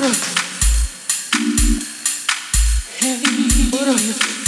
[0.00, 0.08] What
[3.86, 4.39] are you?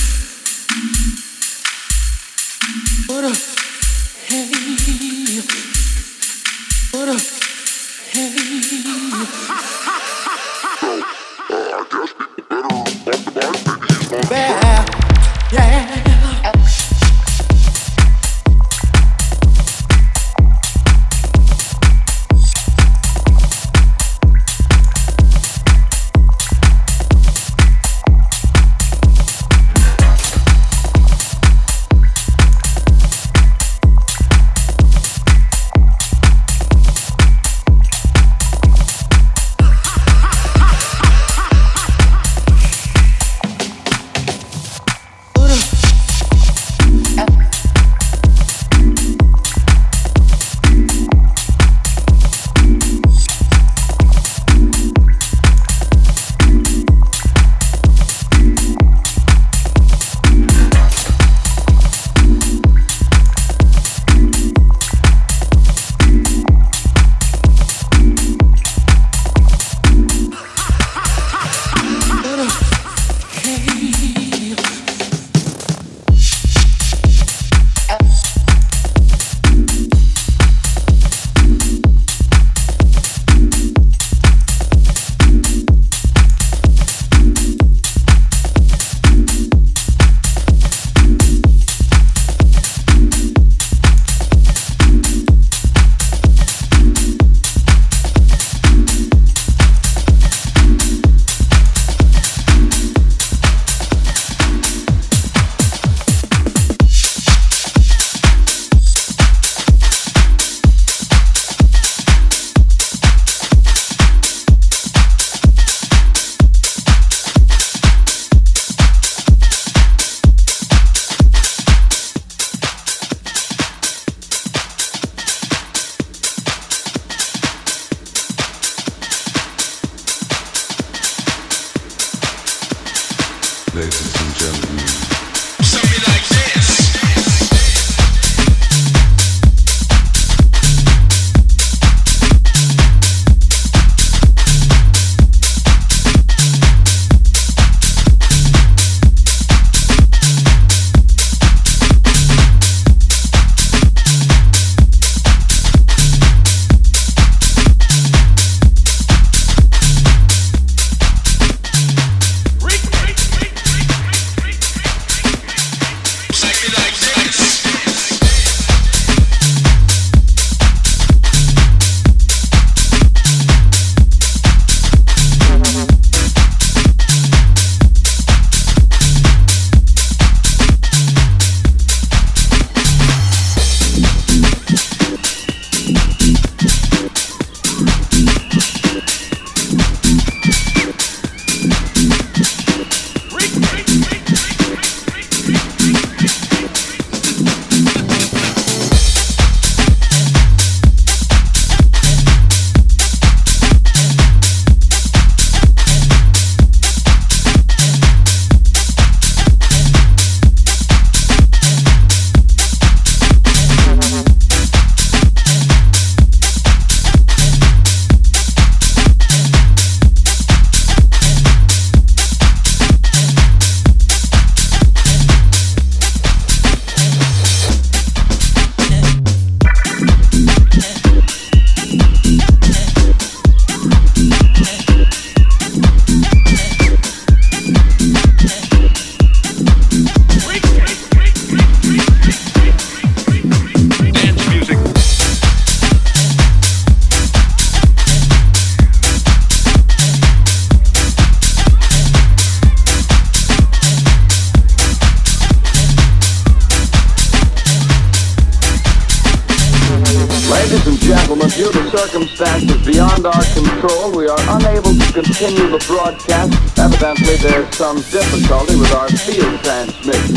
[262.07, 266.51] Circumstances beyond our control, we are unable to continue the broadcast.
[266.77, 270.37] Evidently, there's some difficulty with our field transmission.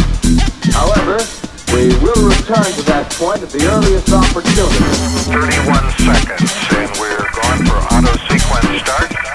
[0.69, 1.17] However,
[1.74, 4.86] we will return to that point at the earliest opportunity.
[5.25, 9.35] 31 seconds, and we're going for auto sequence start.